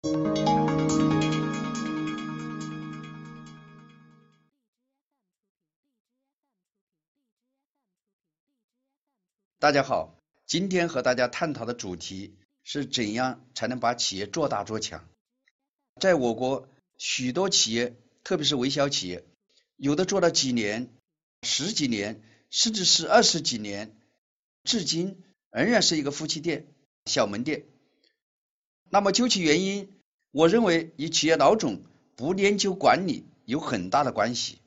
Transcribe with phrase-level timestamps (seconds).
[0.00, 0.12] 大
[9.72, 10.14] 家好，
[10.46, 15.08] 今天和大家探讨的主题是怎样才能把企业做大做强。
[16.00, 19.24] 在我国，许多企业，特别是微小企业，
[19.74, 20.94] 有的做了几年、
[21.42, 23.96] 十几年，甚至是二十几年，
[24.62, 26.68] 至今仍然是一个夫妻店、
[27.06, 27.66] 小门店。
[28.90, 29.92] 那么究其原因，
[30.30, 31.82] 我认为与企业老总
[32.16, 34.60] 不研究管理有很大的关系。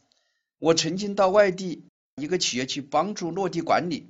[0.59, 1.84] 我曾经到外地
[2.16, 4.07] 一个企业去帮助落地管理。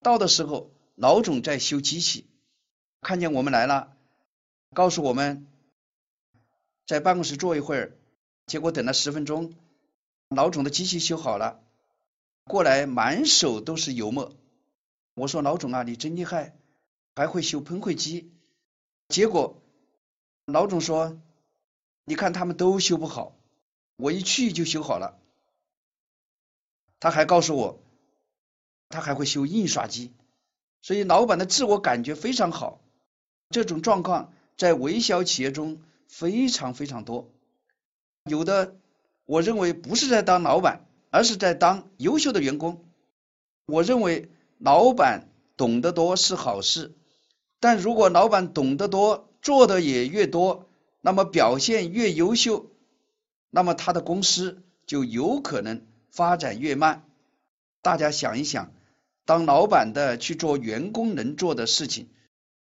[0.00, 2.26] 到的时候，老总在修机器，
[3.00, 3.96] 看见我们来了，
[4.72, 5.46] 告诉我们
[6.86, 7.96] 在办公室坐一会儿。
[8.46, 9.54] 结果等了十分钟，
[10.28, 11.60] 老总的机器修好了，
[12.44, 14.34] 过来满手都是油墨。
[15.14, 16.56] 我说老总啊，你真厉害，
[17.14, 18.30] 还会修喷绘机。
[19.08, 19.60] 结果
[20.46, 21.18] 老总说，
[22.04, 23.36] 你看他们都修不好，
[23.96, 25.18] 我一去就修好了。
[27.00, 27.80] 他还告诉我。
[28.90, 30.12] 他还会修印刷机，
[30.80, 32.80] 所以老板的自我感觉非常好。
[33.50, 37.28] 这种状况在微小企业中非常非常多。
[38.24, 38.76] 有的
[39.24, 42.84] 我认为不是在当老板，而是在当优秀的员工。
[43.66, 46.92] 我认为老板懂得多是好事，
[47.64, 50.68] 但如果老板懂得多，做的也越多，
[51.00, 52.66] 那么表现越优秀，
[53.48, 57.08] 那么他的公司就有可能发展越慢。
[57.80, 58.70] 大家想一想。
[59.24, 62.10] 当老板的去做员工能做的事情，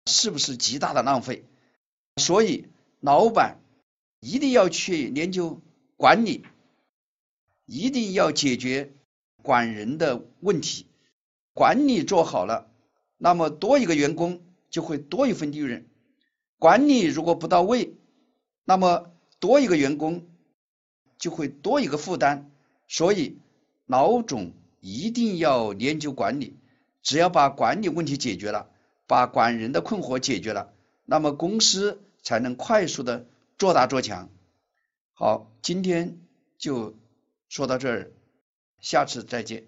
[0.06, 1.46] 是不是极大的浪费？
[2.18, 2.68] 所以
[3.00, 3.58] 老板
[4.20, 5.60] 一定要去研究
[5.98, 6.46] 管理，
[7.66, 8.94] 一定要解决
[9.42, 10.86] 管人的问题。
[11.56, 12.70] 管理做好了，
[13.18, 14.40] 那么多一个员工
[14.72, 15.84] 就会多一份利润；
[16.58, 17.94] 管理如果不到位，
[18.66, 20.28] 那么多一个员工
[21.20, 22.50] 就会多一个负担。
[22.88, 23.38] 所以
[23.86, 24.54] 老总。
[24.84, 26.58] 一定要研究管理，
[27.04, 28.72] 只要把管理问题解决了，
[29.06, 30.74] 把管人的困惑解决了，
[31.06, 33.28] 那么公司才能快速的
[33.60, 34.32] 做大做强。
[35.14, 36.20] 好，今天
[36.58, 36.98] 就
[37.48, 38.12] 说到这儿，
[38.80, 39.68] 下次再见。